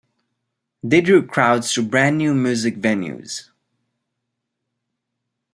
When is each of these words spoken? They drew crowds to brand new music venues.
They 0.81 0.99
drew 1.01 1.27
crowds 1.27 1.71
to 1.75 1.83
brand 1.87 2.17
new 2.17 2.33
music 2.33 2.77
venues. 2.77 3.49